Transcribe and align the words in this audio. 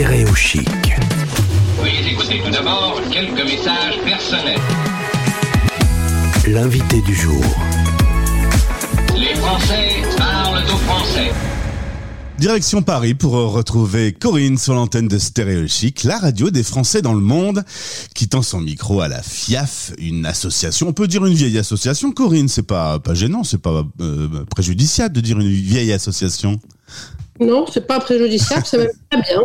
stéréochic. 0.00 0.66
Veuillez 1.78 2.12
écouter 2.12 2.40
tout 2.42 2.50
d'abord 2.50 3.02
quelques 3.12 3.44
messages 3.44 4.00
personnels. 4.02 4.58
L'invité 6.48 7.02
du 7.02 7.14
jour. 7.14 7.44
Les 9.14 9.34
Français 9.34 10.02
parlent 10.16 10.64
aux 10.64 10.78
Français. 10.78 11.30
Direction 12.38 12.80
Paris 12.80 13.12
pour 13.12 13.32
retrouver 13.32 14.14
Corinne 14.14 14.56
sur 14.56 14.72
l'antenne 14.72 15.06
de 15.06 15.18
Stéréo 15.18 15.68
Chic, 15.68 16.04
la 16.04 16.18
radio 16.18 16.48
des 16.48 16.62
Français 16.62 17.02
dans 17.02 17.12
le 17.12 17.20
monde, 17.20 17.62
qui 18.14 18.26
tend 18.26 18.40
son 18.40 18.62
micro 18.62 19.02
à 19.02 19.08
la 19.08 19.22
FIAF, 19.22 19.92
une 19.98 20.24
association, 20.24 20.88
on 20.88 20.94
peut 20.94 21.08
dire 21.08 21.26
une 21.26 21.34
vieille 21.34 21.58
association, 21.58 22.10
Corinne, 22.12 22.48
c'est 22.48 22.62
pas, 22.62 23.00
pas 23.00 23.12
gênant, 23.12 23.44
c'est 23.44 23.60
pas 23.60 23.84
euh, 24.00 24.46
préjudiciable 24.50 25.14
de 25.14 25.20
dire 25.20 25.38
une 25.38 25.50
vieille 25.50 25.92
association. 25.92 26.58
Non, 27.40 27.64
c'est 27.72 27.86
pas 27.86 28.00
préjudiciable, 28.00 28.64
c'est 28.66 28.76
même 28.76 28.90
très 29.10 29.22
bien. 29.22 29.40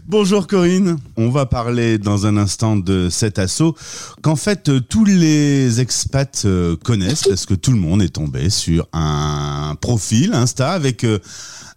Bonjour 0.06 0.46
Corinne, 0.46 0.96
on 1.16 1.28
va 1.28 1.44
parler 1.44 1.98
dans 1.98 2.24
un 2.24 2.36
instant 2.36 2.76
de 2.76 3.08
cet 3.10 3.40
assaut 3.40 3.74
qu'en 4.22 4.36
fait 4.36 4.68
euh, 4.68 4.80
tous 4.80 5.04
les 5.04 5.80
expats 5.80 6.44
euh, 6.44 6.76
connaissent 6.76 7.24
parce 7.26 7.44
que 7.44 7.54
tout 7.54 7.72
le 7.72 7.78
monde 7.78 8.00
est 8.00 8.10
tombé 8.10 8.48
sur 8.48 8.86
un 8.92 9.74
profil 9.80 10.34
Insta 10.34 10.70
avec 10.70 11.02
euh, 11.02 11.18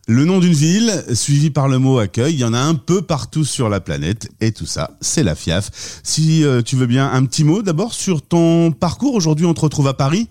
le 0.07 0.23
nom 0.23 0.37
d'une 0.37 0.53
ville 0.53 1.03
suivi 1.13 1.49
par 1.49 1.67
le 1.67 1.79
mot 1.79 1.97
accueil. 1.97 2.35
Il 2.35 2.39
y 2.39 2.45
en 2.45 2.53
a 2.53 2.59
un 2.59 2.75
peu 2.75 3.01
partout 3.01 3.43
sur 3.43 3.69
la 3.69 3.79
planète 3.79 4.29
et 4.41 4.51
tout 4.51 4.67
ça, 4.67 4.91
c'est 5.01 5.23
la 5.23 5.33
FIAF. 5.33 5.71
Si 6.03 6.43
tu 6.65 6.75
veux 6.75 6.87
bien, 6.87 7.11
un 7.11 7.25
petit 7.25 7.43
mot 7.43 7.61
d'abord 7.61 7.93
sur 7.93 8.23
ton 8.23 8.71
parcours. 8.71 9.13
Aujourd'hui, 9.13 9.45
on 9.45 9.53
te 9.53 9.61
retrouve 9.61 9.87
à 9.87 9.93
Paris, 9.93 10.27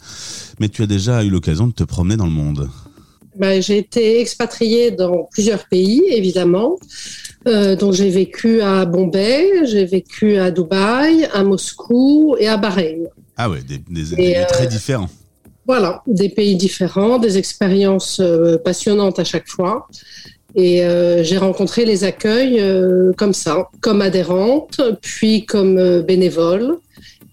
mais 0.58 0.68
tu 0.68 0.82
as 0.82 0.86
déjà 0.86 1.22
eu 1.22 1.30
l'occasion 1.30 1.68
de 1.68 1.72
te 1.72 1.84
promener 1.84 2.16
dans 2.16 2.26
le 2.26 2.32
monde. 2.32 2.68
Ben, 3.38 3.62
j'ai 3.62 3.78
été 3.78 4.20
expatriée 4.20 4.90
dans 4.90 5.28
plusieurs 5.30 5.66
pays, 5.68 6.02
évidemment. 6.10 6.76
Euh, 7.46 7.76
donc 7.76 7.92
j'ai 7.92 8.10
vécu 8.10 8.60
à 8.60 8.84
Bombay, 8.84 9.64
j'ai 9.64 9.84
vécu 9.84 10.36
à 10.36 10.50
Dubaï, 10.50 11.28
à 11.32 11.44
Moscou 11.44 12.36
et 12.38 12.48
à 12.48 12.56
Bahreïn. 12.56 13.06
Ah 13.36 13.48
ouais, 13.48 13.60
des, 13.62 13.78
des, 13.78 14.16
des 14.16 14.22
Et, 14.22 14.46
très 14.48 14.64
euh, 14.64 14.66
différents. 14.66 15.08
Voilà, 15.68 16.02
des 16.06 16.30
pays 16.30 16.56
différents, 16.56 17.18
des 17.18 17.36
expériences 17.36 18.20
euh, 18.20 18.56
passionnantes 18.56 19.18
à 19.18 19.24
chaque 19.24 19.46
fois. 19.46 19.86
Et 20.54 20.82
euh, 20.82 21.22
j'ai 21.22 21.36
rencontré 21.36 21.84
les 21.84 22.04
accueils 22.04 22.58
euh, 22.58 23.12
comme 23.18 23.34
ça, 23.34 23.68
comme 23.80 24.00
adhérente, 24.00 24.80
puis 25.02 25.44
comme 25.44 26.00
bénévole, 26.00 26.78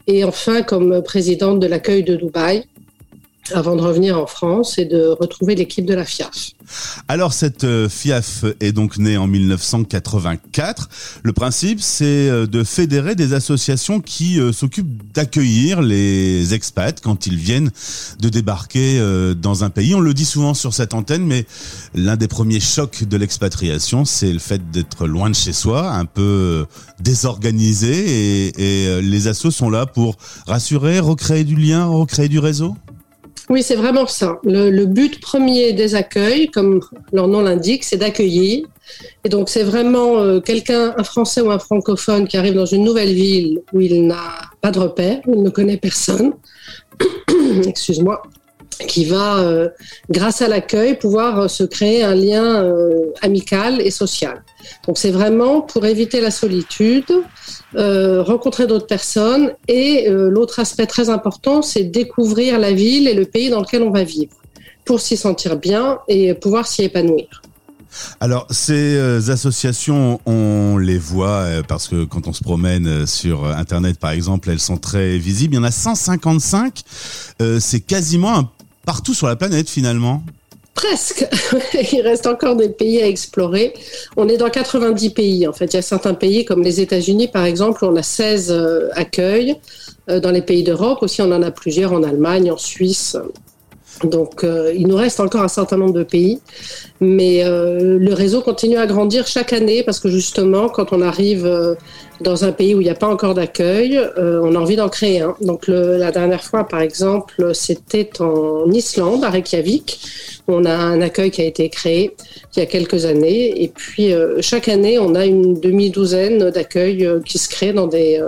et 0.06 0.26
enfin 0.26 0.64
comme 0.64 1.02
présidente 1.02 1.62
de 1.62 1.68
l'accueil 1.68 2.04
de 2.04 2.18
Dubaï, 2.18 2.66
avant 3.54 3.76
de 3.76 3.82
revenir 3.82 4.20
en 4.20 4.28
France 4.28 4.78
et 4.78 4.86
de 4.86 5.08
retrouver 5.08 5.56
l'équipe 5.56 5.86
de 5.86 5.94
la 5.94 6.06
FIAF. 6.06 6.52
Alors 7.08 7.34
cette 7.34 7.64
euh, 7.64 7.88
FIAF 7.88 8.46
est 8.60 8.72
donc 8.72 8.98
née 8.98 9.18
en 9.18 9.28
1984. 9.28 10.90
Le 11.24 11.34
principe, 11.34 11.80
c'est 11.82 12.30
euh, 12.30 12.48
de 12.48 12.64
fédérer 12.64 13.16
des 13.16 13.34
associations 13.34 14.02
qui 14.02 14.40
euh, 14.40 14.52
s'occupent 14.52 15.14
d'accueillir 15.14 15.82
les 15.82 16.54
expats 16.54 17.00
quand 17.02 17.28
ils 17.28 17.38
viennent 17.38 17.72
de 18.20 18.30
débarquer 18.30 19.00
euh, 19.00 19.34
dans 19.34 19.64
un 19.64 19.70
pays. 19.70 19.96
On 19.96 20.00
le 20.00 20.14
dit 20.14 20.26
souvent 20.26 20.54
sur 20.54 20.74
cette 20.74 20.94
antenne, 20.94 21.26
mais 21.26 21.46
l'un 21.94 22.16
des 22.16 22.28
premiers 22.28 22.60
chocs 22.60 23.04
de 23.04 23.18
l'expatriation, 23.18 24.06
c'est 24.06 24.32
le 24.32 24.40
fait 24.40 24.72
d'être 24.72 25.08
loin 25.08 25.30
de 25.30 25.36
chez 25.36 25.54
soi, 25.54 25.92
un 25.92 26.06
peu 26.06 26.22
euh, 26.22 26.66
désorganisé, 27.00 28.48
et, 28.48 28.88
euh, 28.88 29.02
les 29.02 29.28
assos 29.28 29.52
sont 29.52 29.70
là 29.70 29.86
pour 29.86 30.18
rassurer, 30.48 31.00
recréer 31.00 31.44
du 31.44 31.56
lien, 31.56 31.86
recréer 31.86 32.30
du 32.30 32.40
réseau. 32.40 32.76
Oui, 33.50 33.62
c'est 33.62 33.76
vraiment 33.76 34.08
ça. 34.08 34.40
Le, 34.44 34.86
but 34.86 35.20
premier 35.22 35.74
des 35.74 35.94
accueils, 35.94 36.50
comme 36.50 36.82
leur 37.14 37.28
nom 37.28 37.42
l'indique, 37.42 37.84
c'est 37.84 37.98
d'accueillir. 37.98 38.66
Et 39.24 39.30
donc, 39.30 39.50
c'est 39.50 39.64
vraiment 39.64 40.18
euh, 40.18 40.40
quelqu'un, 40.40 40.94
un 40.98 41.04
Français 41.04 41.42
ou 41.42 41.52
un 41.52 41.60
francophone 41.60 42.28
qui 42.28 42.38
arrive 42.38 42.56
dans 42.56 42.66
une 42.66 42.84
nouvelle 42.84 43.14
ville 43.14 43.62
où 43.74 43.82
il 43.82 44.08
n'a 44.08 44.38
pas 44.62 44.72
de 44.72 44.80
repère, 44.80 45.20
où 45.28 45.36
il 45.36 45.44
ne 45.44 45.50
connaît 45.50 45.78
personne, 45.78 46.34
excuse-moi, 47.68 48.24
qui 48.88 49.06
va, 49.06 49.38
euh, 49.40 49.70
grâce 50.10 50.42
à 50.42 50.48
l'accueil, 50.48 50.98
pouvoir 50.98 51.40
euh, 51.40 51.48
se 51.48 51.64
créer 51.64 52.04
un 52.04 52.16
lien 52.16 52.64
euh, 52.64 53.12
amical 53.22 53.82
et 53.82 53.92
social. 53.92 54.44
Donc, 54.88 54.98
c'est 54.98 55.12
vraiment 55.12 55.62
pour 55.62 55.86
éviter 55.86 56.20
la 56.22 56.32
solitude, 56.32 57.06
rencontrer 57.76 58.68
d'autres 58.68 58.88
personnes 58.88 59.52
et 59.68 60.08
l'autre 60.10 60.60
aspect 60.60 60.88
très 60.88 61.10
important, 61.10 61.62
c'est 61.62 61.84
découvrir 61.84 62.58
la 62.58 62.72
ville 62.72 63.08
et 63.08 63.14
le 63.14 63.26
pays 63.26 63.50
dans 63.50 63.60
lequel 63.62 63.84
on 63.84 63.92
va 63.92 64.04
vivre 64.04 64.34
pour 64.86 65.02
s'y 65.02 65.18
sentir 65.18 65.58
bien 65.58 66.00
et 66.08 66.34
pouvoir 66.34 66.66
s'y 66.68 66.84
épanouir. 66.84 67.42
Alors 68.20 68.46
ces 68.50 69.30
associations, 69.30 70.20
on 70.26 70.78
les 70.78 70.98
voit 70.98 71.46
parce 71.68 71.88
que 71.88 72.04
quand 72.06 72.28
on 72.28 72.34
se 72.34 72.44
promène 72.44 73.06
sur 73.08 73.46
Internet, 73.46 74.00
par 74.00 74.12
exemple, 74.12 74.50
elles 74.50 74.60
sont 74.60 74.78
très 74.78 75.18
visibles. 75.18 75.54
Il 75.54 75.58
y 75.58 75.60
en 75.60 75.64
a 75.64 75.72
155. 75.72 76.82
Euh, 77.42 77.60
c'est 77.62 77.80
quasiment 77.82 78.38
un- 78.38 78.50
partout 78.86 79.14
sur 79.14 79.28
la 79.28 79.36
planète 79.36 79.70
finalement. 79.70 80.24
Presque. 80.76 81.26
Il 81.94 82.02
reste 82.02 82.28
encore 82.28 82.58
des 82.58 82.68
pays 82.70 83.02
à 83.02 83.08
explorer. 83.08 83.74
On 84.18 84.28
est 84.28 84.36
dans 84.36 84.50
90 84.50 85.12
pays, 85.12 85.48
en 85.48 85.54
fait. 85.54 85.74
Il 85.74 85.78
y 85.78 85.80
a 85.80 85.82
certains 85.82 86.14
pays, 86.14 86.44
comme 86.44 86.62
les 86.64 86.82
États-Unis, 86.82 87.30
par 87.30 87.46
exemple, 87.46 87.86
où 87.86 87.88
on 87.88 87.96
a 87.96 88.04
16 88.04 88.52
euh, 88.52 88.90
accueils. 88.94 89.56
Euh, 90.10 90.20
Dans 90.20 90.32
les 90.32 90.42
pays 90.42 90.64
d'Europe 90.64 91.00
aussi, 91.02 91.22
on 91.22 91.32
en 91.32 91.42
a 91.42 91.50
plusieurs, 91.50 91.94
en 91.94 92.04
Allemagne, 92.04 92.52
en 92.52 92.58
Suisse. 92.58 93.16
Donc, 94.04 94.44
euh, 94.44 94.74
il 94.76 94.88
nous 94.88 94.96
reste 94.96 95.20
encore 95.20 95.42
un 95.42 95.48
certain 95.48 95.78
nombre 95.78 95.94
de 95.94 96.04
pays. 96.04 96.40
Mais 97.00 97.44
euh, 97.44 97.98
le 97.98 98.14
réseau 98.14 98.42
continue 98.42 98.78
à 98.78 98.86
grandir 98.86 99.28
chaque 99.28 99.54
année 99.54 99.84
parce 99.84 100.00
que 100.00 100.10
justement, 100.10 100.70
quand 100.70 100.92
on 100.92 101.02
arrive 101.02 101.46
euh, 101.46 101.76
dans 102.22 102.44
un 102.44 102.52
pays 102.52 102.76
où 102.76 102.82
il 102.82 102.86
n'y 102.86 102.90
a 102.90 102.96
pas 102.96 103.08
encore 103.08 103.34
d'accueil, 103.34 104.00
on 104.18 104.56
a 104.56 104.58
envie 104.60 104.78
d'en 104.78 104.88
créer 104.88 105.20
un. 105.20 105.36
Donc, 105.42 105.68
la 105.68 106.12
dernière 106.12 106.44
fois, 106.44 106.64
par 106.66 106.80
exemple, 106.80 107.52
c'était 107.54 108.22
en 108.22 108.72
Islande, 108.72 109.26
à 109.26 109.30
Reykjavik. 109.30 110.00
On 110.48 110.64
a 110.64 110.74
un 110.74 111.02
accueil 111.02 111.30
qui 111.30 111.42
a 111.42 111.46
été 111.46 111.68
créé 111.68 112.16
il 112.56 112.60
y 112.60 112.62
a 112.62 112.66
quelques 112.68 113.04
années. 113.04 113.62
Et 113.62 113.68
puis, 113.68 114.14
chaque 114.40 114.70
année, 114.70 114.98
on 114.98 115.14
a 115.14 115.26
une 115.26 115.60
demi-douzaine 115.60 116.52
d'accueils 116.52 117.06
qui 117.26 117.38
se 117.38 117.50
créent 117.50 117.74
dans, 117.74 117.88
des, 117.88 118.24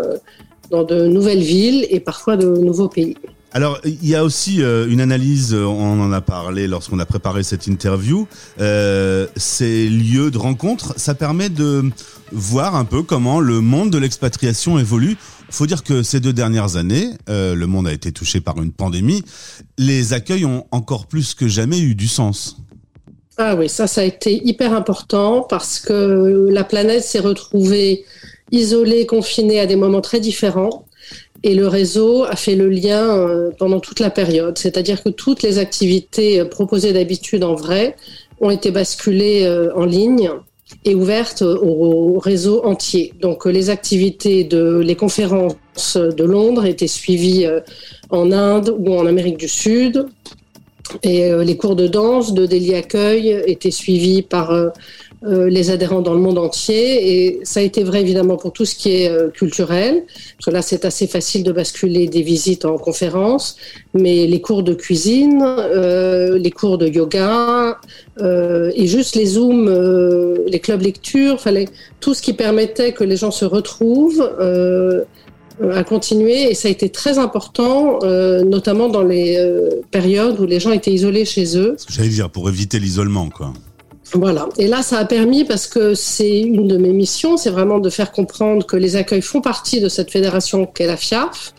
dans 0.70 0.84
de 0.84 1.08
nouvelles 1.08 1.40
villes 1.40 1.88
et 1.90 2.02
parfois 2.02 2.36
de 2.36 2.46
nouveaux 2.46 2.90
pays. 2.90 3.16
Alors, 3.58 3.80
il 3.86 4.08
y 4.08 4.14
a 4.14 4.24
aussi 4.24 4.62
euh, 4.62 4.88
une 4.88 5.02
analyse, 5.02 5.52
euh, 5.52 5.66
on 5.66 6.00
en 6.00 6.12
a 6.12 6.22
parlé 6.22 6.68
lorsqu'on 6.68 7.00
a 7.00 7.08
préparé 7.08 7.42
cette 7.42 7.66
interview, 7.66 8.28
euh, 8.62 9.26
ces 9.36 9.90
lieux 9.90 10.30
de 10.30 10.38
rencontre, 10.38 10.94
ça 10.96 11.16
permet 11.16 11.50
de 11.50 11.90
voir 12.32 12.76
un 12.76 12.86
peu 12.86 13.02
comment 13.02 13.40
le 13.40 13.60
monde 13.60 13.90
de 13.90 13.98
l'expatriation 13.98 14.78
évolue. 14.78 15.18
Faut 15.50 15.66
dire 15.66 15.82
que 15.82 16.04
ces 16.04 16.20
deux 16.20 16.34
dernières 16.34 16.76
années, 16.76 17.10
le 17.28 17.66
monde 17.66 17.88
a 17.88 17.94
été 17.94 18.12
touché 18.12 18.42
par 18.42 18.62
une 18.62 18.72
pandémie, 18.72 19.24
les 19.80 20.14
accueils 20.14 20.46
ont 20.46 20.68
encore 20.70 21.08
plus 21.08 21.34
que 21.34 21.48
jamais 21.48 21.80
eu 21.80 21.96
du 21.96 22.08
sens. 22.08 22.58
Ah 23.40 23.56
oui, 23.56 23.70
ça, 23.70 23.88
ça 23.88 24.02
a 24.02 24.04
été 24.04 24.40
hyper 24.48 24.72
important 24.72 25.42
parce 25.42 25.80
que 25.80 26.48
la 26.52 26.64
planète 26.64 27.04
s'est 27.04 27.22
retrouvée 27.22 28.06
isolée, 28.52 29.08
confinée 29.08 29.60
à 29.60 29.66
des 29.66 29.76
moments 29.76 30.02
très 30.02 30.20
différents. 30.20 30.87
Et 31.44 31.54
le 31.54 31.68
réseau 31.68 32.24
a 32.24 32.36
fait 32.36 32.56
le 32.56 32.70
lien 32.70 33.16
euh, 33.16 33.52
pendant 33.58 33.80
toute 33.80 34.00
la 34.00 34.10
période. 34.10 34.58
C'est-à-dire 34.58 35.04
que 35.04 35.10
toutes 35.10 35.44
les 35.44 35.60
activités 35.60 36.40
euh, 36.40 36.46
proposées 36.46 36.94
d'habitude 36.94 37.44
en 37.44 37.56
vrai 37.56 37.96
ont 38.42 38.50
été 38.50 38.72
basculées 38.72 39.46
euh, 39.46 39.74
en 39.76 39.86
ligne 39.86 40.32
et 40.84 40.96
ouvertes 40.96 41.44
au, 41.44 42.16
au 42.16 42.20
réseau 42.20 42.66
entier. 42.66 43.14
Donc 43.22 43.46
les 43.46 43.70
activités 43.70 44.44
de 44.44 44.80
les 44.80 44.96
conférences 44.96 45.96
de 45.96 46.24
Londres 46.24 46.66
étaient 46.66 46.88
suivies 46.88 47.48
en 48.10 48.34
Inde 48.34 48.76
ou 48.78 48.94
en 48.94 49.06
Amérique 49.06 49.38
du 49.38 49.48
Sud. 49.48 50.08
Et 51.04 51.32
les 51.32 51.56
cours 51.56 51.78
de 51.78 51.88
danse 51.88 52.34
de 52.34 52.46
Delhi 52.46 52.76
Accueil 52.76 53.42
étaient 53.48 53.72
suivis 53.72 54.24
par 54.24 54.52
euh, 55.24 55.50
les 55.50 55.72
adhérents 55.72 56.02
dans 56.02 56.14
le 56.14 56.20
monde 56.20 56.38
entier. 56.38 57.26
Et 57.26 57.40
ça 57.44 57.60
a 57.60 57.64
été 57.64 57.84
vrai 57.84 58.02
évidemment 58.02 58.38
pour 58.38 58.54
tout 58.54 58.66
ce 58.66 58.76
qui 58.76 58.92
est 58.92 59.10
euh, 59.10 59.30
culturel. 59.30 60.04
Parce 60.06 60.46
que 60.46 60.52
là, 60.52 60.62
c'est 60.62 60.86
assez 60.86 61.08
facile 61.08 61.44
de 61.44 61.52
basculer 61.52 62.08
des 62.08 62.22
visites 62.22 62.66
en 62.66 62.78
conférence. 62.78 63.58
Mais 63.96 64.28
les 64.28 64.42
cours 64.42 64.62
de 64.62 64.76
cuisine, 64.76 65.44
euh, 65.44 66.38
les 66.38 66.52
cours 66.52 66.78
de 66.78 66.88
yoga, 66.88 67.80
et 68.20 68.88
juste 68.88 69.16
les 69.16 69.26
Zooms, 69.26 69.70
les 70.48 70.60
clubs 70.60 70.82
lecture, 70.82 71.40
fallait 71.40 71.68
tout 72.00 72.16
ce 72.16 72.22
qui 72.24 72.34
permettait 72.34 72.92
que 72.92 73.04
les 73.04 73.18
gens 73.18 73.32
se 73.32 73.46
retrouvent. 73.46 74.28
À 75.60 75.84
continuer 75.84 76.52
et 76.52 76.54
ça 76.54 76.68
a 76.68 76.72
été 76.72 76.90
très 76.90 77.18
important, 77.18 78.00
notamment 78.44 78.90
dans 78.90 79.04
les 79.04 79.40
périodes 79.92 80.40
où 80.40 80.46
les 80.46 80.60
gens 80.60 80.72
étaient 80.72 80.94
isolés 80.94 81.26
chez 81.26 81.58
eux. 81.58 81.76
J'allais 81.90 82.10
dire, 82.10 82.30
pour 82.30 82.50
éviter 82.50 82.80
l'isolement, 82.80 83.30
quoi. 83.30 83.54
Voilà. 84.14 84.48
Et 84.58 84.68
là, 84.68 84.82
ça 84.84 85.00
a 85.00 85.06
permis, 85.06 85.44
parce 85.44 85.68
que 85.68 85.94
c'est 85.94 86.40
une 86.40 86.68
de 86.68 86.78
mes 86.78 86.94
missions, 86.94 87.36
c'est 87.36 87.50
vraiment 87.50 87.80
de 87.80 87.90
faire 87.90 88.12
comprendre 88.12 88.66
que 88.66 88.78
les 88.78 88.96
accueils 88.96 89.22
font 89.22 89.42
partie 89.42 89.82
de 89.82 89.90
cette 89.90 90.12
fédération 90.12 90.66
qu'est 90.66 90.88
la 90.88 90.98
FIAF. 90.98 91.54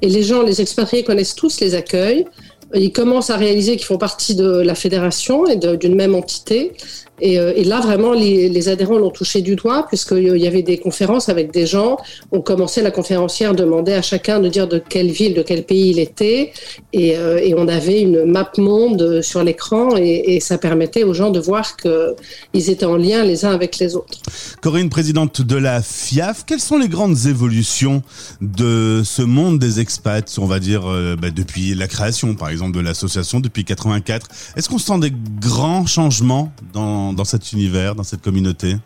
Et 0.00 0.08
les 0.08 0.22
gens, 0.22 0.42
les 0.42 0.60
expatriés 0.60 1.02
connaissent 1.02 1.34
tous 1.34 1.60
les 1.60 1.74
accueils. 1.74 2.26
Ils 2.74 2.92
commencent 2.92 3.30
à 3.30 3.36
réaliser 3.36 3.76
qu'ils 3.76 3.86
font 3.86 3.98
partie 3.98 4.34
de 4.34 4.60
la 4.60 4.74
fédération 4.74 5.46
et 5.46 5.56
d'une 5.56 5.94
même 5.94 6.14
entité. 6.14 6.72
Et, 7.20 7.38
euh, 7.38 7.52
là, 7.64 7.80
vraiment, 7.80 8.12
les, 8.12 8.68
adhérents 8.68 8.98
l'ont 8.98 9.10
touché 9.10 9.40
du 9.40 9.56
doigt, 9.56 9.86
puisqu'il 9.88 10.36
y 10.36 10.46
avait 10.46 10.62
des 10.62 10.78
conférences 10.78 11.28
avec 11.28 11.50
des 11.50 11.66
gens. 11.66 11.96
On 12.30 12.40
commençait, 12.40 12.82
la 12.82 12.90
conférencière 12.90 13.54
demandait 13.54 13.94
à 13.94 14.02
chacun 14.02 14.40
de 14.40 14.48
dire 14.48 14.68
de 14.68 14.78
quelle 14.78 15.10
ville, 15.10 15.34
de 15.34 15.42
quel 15.42 15.64
pays 15.64 15.90
il 15.90 15.98
était. 15.98 16.52
Et, 16.92 17.16
euh, 17.16 17.54
on 17.56 17.66
avait 17.66 18.00
une 18.00 18.24
map 18.24 18.52
monde 18.58 19.20
sur 19.20 19.42
l'écran, 19.42 19.96
et, 19.96 20.36
et, 20.36 20.40
ça 20.40 20.58
permettait 20.58 21.04
aux 21.04 21.14
gens 21.14 21.30
de 21.30 21.40
voir 21.40 21.76
qu'ils 21.76 22.70
étaient 22.70 22.84
en 22.84 22.96
lien 22.96 23.24
les 23.24 23.44
uns 23.44 23.50
avec 23.50 23.78
les 23.78 23.96
autres. 23.96 24.20
Corinne, 24.60 24.88
présidente 24.88 25.40
de 25.40 25.56
la 25.56 25.82
FIAF, 25.82 26.44
quelles 26.44 26.60
sont 26.60 26.78
les 26.78 26.88
grandes 26.88 27.26
évolutions 27.26 28.02
de 28.40 29.02
ce 29.04 29.22
monde 29.22 29.58
des 29.58 29.78
expats, 29.78 30.38
on 30.38 30.46
va 30.46 30.58
dire, 30.58 30.82
euh, 30.86 31.16
bah, 31.16 31.30
depuis 31.30 31.74
la 31.74 31.86
création, 31.86 32.34
par 32.34 32.48
exemple, 32.48 32.76
de 32.76 32.80
l'association, 32.80 33.38
depuis 33.40 33.64
84 33.64 34.28
Est-ce 34.56 34.68
qu'on 34.68 34.78
sent 34.78 34.98
des 34.98 35.12
grands 35.40 35.86
changements 35.86 36.52
dans 36.72 37.12
dans, 37.12 37.24
cet 37.24 37.52
univers, 37.52 37.94
dans 37.94 38.02
cette 38.02 38.22
communauté? 38.22 38.76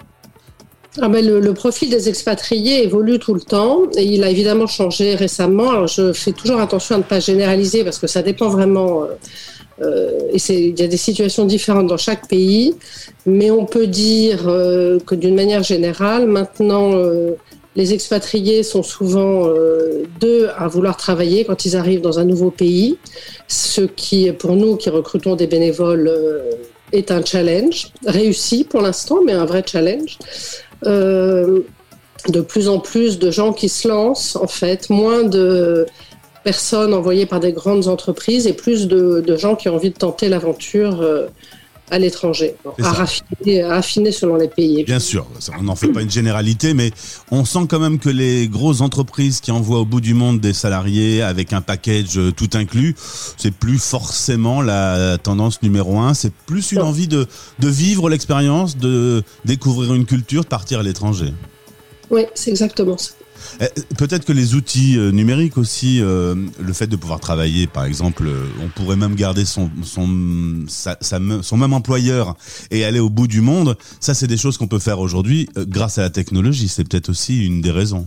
Ah 1.00 1.08
ben 1.08 1.24
le, 1.24 1.54
profil 1.54 1.88
des 1.88 2.10
expatriés 2.10 2.84
évolue 2.84 3.18
tout 3.18 3.32
le 3.32 3.40
temps 3.40 3.84
et 3.96 4.04
il 4.04 4.22
a 4.24 4.28
évidemment 4.28 4.66
changé 4.66 5.14
récemment. 5.14 5.86
Je 5.86 6.12
fais 6.12 6.32
toujours 6.32 6.60
attention 6.60 6.96
à 6.96 6.98
ne 6.98 7.02
pas 7.02 7.18
généraliser 7.18 7.82
parce 7.82 7.98
que 7.98 8.06
ça 8.06 8.20
dépend 8.20 8.50
vraiment. 8.50 9.04
Euh, 9.80 10.10
il 10.34 10.78
y 10.78 10.82
a 10.82 10.86
des 10.86 10.96
situations 10.96 11.44
différentes 11.44 11.86
dans 11.86 11.96
chaque 11.96 12.28
pays, 12.28 12.74
mais 13.26 13.50
on 13.50 13.64
peut 13.64 13.86
dire 13.86 14.48
euh, 14.48 14.98
que 15.00 15.14
d'une 15.14 15.34
manière 15.34 15.62
générale, 15.62 16.26
maintenant, 16.26 16.92
euh, 16.94 17.32
les 17.74 17.94
expatriés 17.94 18.62
sont 18.62 18.82
souvent 18.82 19.48
deux 20.20 20.50
à 20.58 20.68
vouloir 20.68 20.98
travailler 20.98 21.46
quand 21.46 21.64
ils 21.64 21.74
arrivent 21.74 22.02
dans 22.02 22.18
un 22.18 22.24
nouveau 22.26 22.50
pays, 22.50 22.98
ce 23.48 23.80
qui, 23.80 24.30
pour 24.32 24.56
nous 24.56 24.76
qui 24.76 24.90
recrutons 24.90 25.36
des 25.36 25.46
bénévoles, 25.46 26.12
est 26.92 27.10
un 27.10 27.24
challenge, 27.24 27.86
réussi 28.06 28.64
pour 28.64 28.82
l'instant, 28.82 29.20
mais 29.24 29.32
un 29.32 29.46
vrai 29.46 29.64
challenge. 29.66 30.18
De 30.84 32.40
plus 32.46 32.68
en 32.68 32.78
plus 32.78 33.18
de 33.18 33.30
gens 33.30 33.54
qui 33.54 33.70
se 33.70 33.88
lancent, 33.88 34.36
en 34.36 34.46
fait, 34.46 34.90
moins 34.90 35.22
de 35.22 35.86
personnes 36.44 36.94
envoyées 36.94 37.26
par 37.26 37.40
des 37.40 37.52
grandes 37.52 37.88
entreprises 37.88 38.46
et 38.46 38.52
plus 38.52 38.88
de, 38.88 39.22
de 39.26 39.36
gens 39.36 39.56
qui 39.56 39.68
ont 39.68 39.74
envie 39.74 39.90
de 39.90 39.98
tenter 39.98 40.28
l'aventure. 40.28 41.00
Euh, 41.00 41.28
à 41.92 41.98
l'étranger, 41.98 42.54
à 42.82 42.90
raffiner, 42.90 43.62
à 43.62 43.82
selon 43.82 44.36
les 44.36 44.48
pays. 44.48 44.82
Bien 44.82 44.98
sûr, 44.98 45.26
on 45.58 45.62
n'en 45.62 45.76
fait 45.76 45.88
pas 45.88 46.00
une 46.00 46.10
généralité, 46.10 46.72
mais 46.72 46.90
on 47.30 47.44
sent 47.44 47.66
quand 47.68 47.80
même 47.80 47.98
que 47.98 48.08
les 48.08 48.48
grosses 48.48 48.80
entreprises 48.80 49.40
qui 49.40 49.50
envoient 49.50 49.80
au 49.80 49.84
bout 49.84 50.00
du 50.00 50.14
monde 50.14 50.40
des 50.40 50.54
salariés 50.54 51.20
avec 51.20 51.52
un 51.52 51.60
package 51.60 52.16
euh, 52.16 52.32
tout 52.32 52.48
inclus, 52.54 52.94
c'est 53.36 53.50
plus 53.50 53.76
forcément 53.76 54.62
la 54.62 55.18
tendance 55.18 55.60
numéro 55.62 55.98
un, 55.98 56.14
c'est 56.14 56.32
plus 56.32 56.72
une 56.72 56.80
envie 56.80 57.08
de, 57.08 57.26
de 57.58 57.68
vivre 57.68 58.08
l'expérience, 58.08 58.78
de 58.78 59.22
découvrir 59.44 59.92
une 59.92 60.06
culture, 60.06 60.44
de 60.44 60.48
partir 60.48 60.78
à 60.80 60.82
l'étranger. 60.82 61.34
Oui, 62.10 62.22
c'est 62.34 62.50
exactement 62.50 62.96
ça. 62.96 63.12
Eh, 63.60 63.66
peut-être 63.96 64.24
que 64.24 64.32
les 64.32 64.54
outils 64.54 64.98
euh, 64.98 65.10
numériques 65.10 65.58
aussi, 65.58 66.00
euh, 66.00 66.34
le 66.60 66.72
fait 66.72 66.86
de 66.86 66.96
pouvoir 66.96 67.20
travailler, 67.20 67.66
par 67.66 67.84
exemple, 67.84 68.26
euh, 68.26 68.44
on 68.62 68.68
pourrait 68.68 68.96
même 68.96 69.14
garder 69.14 69.44
son 69.44 69.70
son 69.82 70.08
son 70.68 71.56
même 71.56 71.72
employeur 71.72 72.36
et 72.70 72.84
aller 72.84 73.00
au 73.00 73.10
bout 73.10 73.26
du 73.26 73.40
monde. 73.40 73.76
Ça, 74.00 74.14
c'est 74.14 74.26
des 74.26 74.36
choses 74.36 74.58
qu'on 74.58 74.68
peut 74.68 74.78
faire 74.78 75.00
aujourd'hui 75.00 75.48
grâce 75.56 75.98
à 75.98 76.02
la 76.02 76.10
technologie. 76.10 76.68
C'est 76.68 76.84
peut-être 76.88 77.08
aussi 77.08 77.44
une 77.44 77.60
des 77.60 77.70
raisons. 77.70 78.06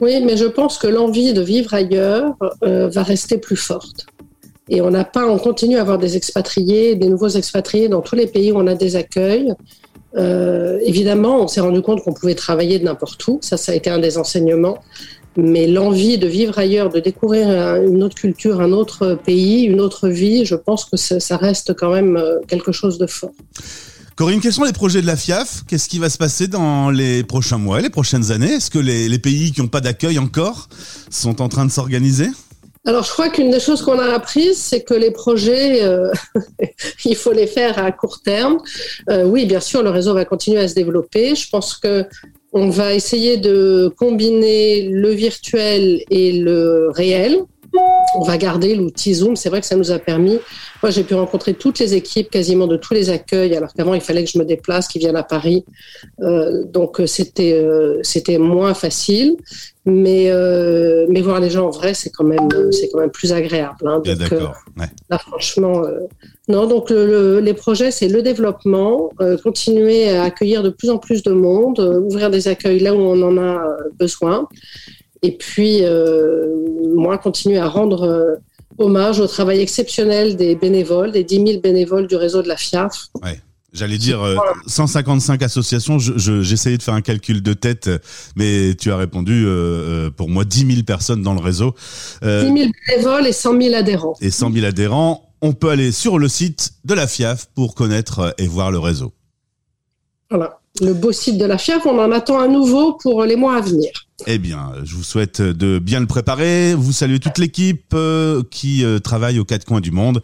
Oui, 0.00 0.22
mais 0.24 0.36
je 0.36 0.46
pense 0.46 0.78
que 0.78 0.86
l'envie 0.86 1.32
de 1.32 1.42
vivre 1.42 1.74
ailleurs 1.74 2.34
va 2.62 3.02
rester 3.02 3.36
plus 3.38 3.56
forte. 3.56 4.06
Et 4.70 4.80
on 4.80 4.90
n'a 4.90 5.04
pas, 5.04 5.26
on 5.26 5.38
continue 5.38 5.76
à 5.76 5.80
avoir 5.82 5.98
des 5.98 6.16
expatriés, 6.16 6.94
des 6.94 7.08
nouveaux 7.08 7.28
expatriés 7.28 7.88
dans 7.88 8.00
tous 8.00 8.14
les 8.14 8.28
pays 8.28 8.52
où 8.52 8.56
on 8.56 8.66
a 8.68 8.74
des 8.74 8.96
accueils. 8.96 9.52
Euh, 10.16 10.78
évidemment, 10.84 11.42
on 11.42 11.48
s'est 11.48 11.60
rendu 11.60 11.82
compte 11.82 12.02
qu'on 12.02 12.12
pouvait 12.12 12.34
travailler 12.34 12.78
de 12.78 12.84
n'importe 12.84 13.26
où. 13.28 13.38
Ça, 13.42 13.56
ça 13.56 13.72
a 13.72 13.74
été 13.74 13.90
un 13.90 13.98
des 13.98 14.18
enseignements. 14.18 14.78
Mais 15.36 15.68
l'envie 15.68 16.18
de 16.18 16.26
vivre 16.26 16.58
ailleurs, 16.58 16.90
de 16.90 16.98
découvrir 16.98 17.48
une 17.76 18.02
autre 18.02 18.16
culture, 18.16 18.60
un 18.60 18.72
autre 18.72 19.16
pays, 19.24 19.62
une 19.62 19.80
autre 19.80 20.08
vie, 20.08 20.44
je 20.44 20.56
pense 20.56 20.84
que 20.84 20.96
ça 20.96 21.36
reste 21.36 21.74
quand 21.74 21.92
même 21.92 22.16
euh, 22.16 22.38
quelque 22.48 22.72
chose 22.72 22.98
de 22.98 23.06
fort. 23.06 23.30
Corinne, 24.16 24.40
quels 24.40 24.52
sont 24.52 24.64
les 24.64 24.72
projets 24.72 25.00
de 25.00 25.06
la 25.06 25.16
FIAF 25.16 25.62
Qu'est-ce 25.68 25.88
qui 25.88 25.98
va 25.98 26.10
se 26.10 26.18
passer 26.18 26.48
dans 26.48 26.90
les 26.90 27.22
prochains 27.22 27.58
mois, 27.58 27.80
les 27.80 27.90
prochaines 27.90 28.32
années? 28.32 28.54
Est-ce 28.54 28.70
que 28.70 28.78
les, 28.78 29.08
les 29.08 29.18
pays 29.18 29.52
qui 29.52 29.62
n'ont 29.62 29.68
pas 29.68 29.80
d'accueil 29.80 30.18
encore 30.18 30.68
sont 31.10 31.40
en 31.40 31.48
train 31.48 31.64
de 31.64 31.70
s'organiser? 31.70 32.26
Alors, 32.86 33.04
je 33.04 33.10
crois 33.10 33.28
qu'une 33.28 33.50
des 33.50 33.60
choses 33.60 33.82
qu'on 33.82 33.98
a 33.98 34.14
apprises, 34.14 34.56
c'est 34.56 34.82
que 34.82 34.94
les 34.94 35.10
projets, 35.10 35.84
euh, 35.84 36.10
il 37.04 37.14
faut 37.14 37.32
les 37.32 37.46
faire 37.46 37.78
à 37.78 37.92
court 37.92 38.22
terme. 38.22 38.58
Euh, 39.10 39.24
oui, 39.24 39.44
bien 39.44 39.60
sûr, 39.60 39.82
le 39.82 39.90
réseau 39.90 40.14
va 40.14 40.24
continuer 40.24 40.60
à 40.60 40.68
se 40.68 40.74
développer. 40.74 41.34
Je 41.34 41.48
pense 41.50 41.76
que 41.76 42.06
on 42.52 42.70
va 42.70 42.94
essayer 42.94 43.36
de 43.36 43.92
combiner 43.96 44.88
le 44.88 45.10
virtuel 45.10 46.02
et 46.10 46.32
le 46.32 46.88
réel. 46.90 47.42
On 47.72 48.22
va 48.24 48.36
garder 48.36 48.74
l'outil 48.74 49.14
Zoom. 49.14 49.36
C'est 49.36 49.48
vrai 49.48 49.60
que 49.60 49.66
ça 49.66 49.76
nous 49.76 49.90
a 49.90 49.98
permis. 49.98 50.38
Moi, 50.82 50.90
j'ai 50.90 51.04
pu 51.04 51.14
rencontrer 51.14 51.54
toutes 51.54 51.78
les 51.78 51.94
équipes, 51.94 52.30
quasiment 52.30 52.66
de 52.66 52.76
tous 52.76 52.94
les 52.94 53.10
accueils, 53.10 53.54
alors 53.54 53.72
qu'avant, 53.72 53.94
il 53.94 54.00
fallait 54.00 54.24
que 54.24 54.30
je 54.30 54.38
me 54.38 54.44
déplace, 54.44 54.88
qu'ils 54.88 55.00
viennent 55.00 55.16
à 55.16 55.22
Paris. 55.22 55.64
Euh, 56.20 56.64
donc, 56.64 57.00
c'était 57.06 57.52
euh, 57.52 57.98
c'était 58.02 58.38
moins 58.38 58.74
facile. 58.74 59.36
Mais 59.86 60.30
euh, 60.30 61.06
mais 61.08 61.22
voir 61.22 61.40
les 61.40 61.48
gens 61.48 61.66
en 61.66 61.70
vrai, 61.70 61.94
c'est 61.94 62.10
quand 62.10 62.24
même 62.24 62.48
c'est 62.70 62.90
quand 62.90 63.00
même 63.00 63.10
plus 63.10 63.32
agréable. 63.32 63.78
Hein. 63.86 64.02
Donc, 64.04 64.18
d'accord. 64.18 64.54
Ouais. 64.78 64.84
Là, 65.08 65.16
franchement, 65.16 65.82
non. 66.48 66.66
Donc, 66.66 66.90
le, 66.90 67.40
les 67.40 67.54
projets, 67.54 67.90
c'est 67.90 68.08
le 68.08 68.20
développement, 68.20 69.10
continuer 69.42 70.10
à 70.10 70.24
accueillir 70.24 70.62
de 70.62 70.68
plus 70.68 70.90
en 70.90 70.98
plus 70.98 71.22
de 71.22 71.32
monde, 71.32 71.78
ouvrir 72.06 72.30
des 72.30 72.46
accueils 72.46 72.80
là 72.80 72.94
où 72.94 72.98
on 72.98 73.22
en 73.22 73.38
a 73.38 73.76
besoin. 73.98 74.48
Et 75.22 75.36
puis, 75.36 75.80
euh, 75.82 76.46
moi, 76.94 77.18
continuer 77.18 77.58
à 77.58 77.68
rendre 77.68 78.02
euh, 78.02 78.34
hommage 78.78 79.20
au 79.20 79.26
travail 79.26 79.60
exceptionnel 79.60 80.36
des 80.36 80.54
bénévoles, 80.54 81.12
des 81.12 81.24
10 81.24 81.46
000 81.46 81.60
bénévoles 81.60 82.06
du 82.06 82.16
réseau 82.16 82.42
de 82.42 82.48
la 82.48 82.56
FIAF. 82.56 83.08
Ouais. 83.22 83.40
J'allais 83.72 83.98
dire 83.98 84.20
155 84.66 85.40
euh, 85.40 85.44
associations. 85.44 85.98
J'essayais 85.98 86.76
de 86.76 86.82
faire 86.82 86.94
un 86.94 87.02
calcul 87.02 87.40
de 87.40 87.52
tête, 87.52 87.88
mais 88.34 88.74
tu 88.74 88.90
as 88.90 88.96
répondu 88.96 89.46
pour 90.16 90.28
moi 90.28 90.44
10 90.44 90.66
000 90.66 90.82
personnes 90.82 91.22
dans 91.22 91.34
le 91.34 91.40
réseau. 91.40 91.76
10 92.22 92.28
000 92.28 92.54
bénévoles 92.88 93.28
et 93.28 93.32
100 93.32 93.60
000 93.60 93.74
adhérents. 93.76 94.16
Et 94.20 94.32
100 94.32 94.52
000 94.52 94.66
adhérents. 94.66 95.30
On 95.40 95.52
peut 95.52 95.70
aller 95.70 95.92
sur 95.92 96.18
le 96.18 96.26
site 96.26 96.72
de 96.84 96.94
la 96.94 97.06
FIAF 97.06 97.46
pour 97.54 97.76
connaître 97.76 98.34
et 98.38 98.48
voir 98.48 98.72
le 98.72 98.80
réseau. 98.80 99.12
Voilà, 100.30 100.60
le 100.80 100.94
beau 100.94 101.10
site 101.10 101.38
de 101.38 101.44
la 101.44 101.58
FIAF. 101.58 101.86
On 101.86 101.98
en 101.98 102.12
attend 102.12 102.38
un 102.38 102.46
nouveau 102.46 102.92
pour 102.94 103.24
les 103.24 103.34
mois 103.34 103.56
à 103.56 103.60
venir. 103.60 103.90
Eh 104.26 104.38
bien, 104.38 104.72
je 104.84 104.94
vous 104.94 105.02
souhaite 105.02 105.42
de 105.42 105.78
bien 105.78 105.98
le 105.98 106.06
préparer. 106.06 106.74
Vous 106.74 106.92
saluez 106.92 107.18
toute 107.18 107.38
l'équipe 107.38 107.92
euh, 107.94 108.42
qui 108.50 108.84
euh, 108.84 108.98
travaille 109.00 109.38
aux 109.40 109.44
quatre 109.44 109.64
coins 109.64 109.80
du 109.80 109.90
monde. 109.90 110.22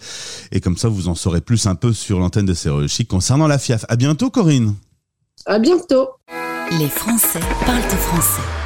Et 0.53 0.61
comme 0.61 0.77
ça, 0.77 0.89
vous 0.89 1.09
en 1.09 1.15
saurez 1.15 1.41
plus 1.41 1.67
un 1.67 1.75
peu 1.75 1.93
sur 1.93 2.21
l'antenne 2.21 2.47
de 2.47 2.55
Chic 2.87 3.09
concernant 3.09 3.49
la 3.49 3.59
FIAF. 3.59 3.85
À 3.89 3.97
bientôt, 3.97 4.31
Corinne. 4.31 4.75
À 5.45 5.59
bientôt. 5.59 6.11
Les 6.79 6.89
Français 6.89 7.41
parlent 7.65 7.81
français. 7.83 8.66